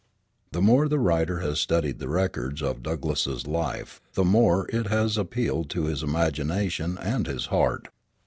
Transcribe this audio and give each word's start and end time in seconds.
The 0.51 0.63
more 0.63 0.87
the 0.89 0.97
writer 0.97 1.41
has 1.41 1.59
studied 1.59 1.99
the 1.99 2.09
records 2.09 2.63
of 2.63 2.81
Douglass's 2.81 3.45
life, 3.45 4.01
the 4.13 4.23
more 4.23 4.67
it 4.71 4.87
has 4.87 5.15
appealed 5.15 5.69
to 5.69 5.83
his 5.85 6.01
imagination 6.01 6.97
and 6.97 7.27
his 7.27 7.45
heart. 7.53 7.87